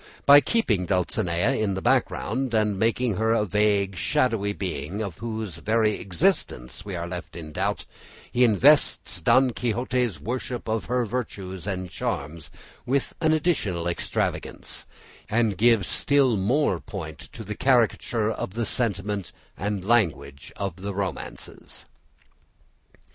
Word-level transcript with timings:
By 0.25 0.41
keeping 0.41 0.87
Dulcinea 0.87 1.51
in 1.53 1.75
the 1.75 1.79
background, 1.83 2.55
and 2.55 2.79
making 2.79 3.17
her 3.17 3.33
a 3.33 3.45
vague 3.45 3.95
shadowy 3.95 4.51
being 4.51 4.99
of 4.99 5.19
whose 5.19 5.57
very 5.57 5.91
existence 5.99 6.83
we 6.83 6.95
are 6.95 7.07
left 7.07 7.35
in 7.35 7.51
doubt, 7.51 7.85
he 8.31 8.43
invests 8.43 9.21
Don 9.21 9.51
Quixote's 9.51 10.19
worship 10.19 10.67
of 10.67 10.85
her 10.85 11.05
virtues 11.05 11.67
and 11.67 11.87
charms 11.91 12.49
with 12.83 13.13
an 13.21 13.31
additional 13.31 13.87
extravagance, 13.87 14.87
and 15.29 15.55
gives 15.55 15.87
still 15.87 16.35
more 16.35 16.79
point 16.79 17.19
to 17.33 17.43
the 17.43 17.53
caricature 17.53 18.31
of 18.31 18.55
the 18.55 18.65
sentiment 18.65 19.31
and 19.55 19.85
language 19.85 20.51
of 20.55 20.77
the 20.77 20.95
romances. 20.95 21.85